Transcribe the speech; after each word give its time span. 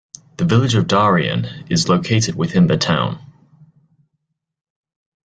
The 0.37 0.45
Village 0.45 0.73
of 0.73 0.87
Darien 0.87 1.45
is 1.69 1.87
located 1.87 2.33
within 2.33 2.65
the 2.65 2.75
town. 2.75 3.19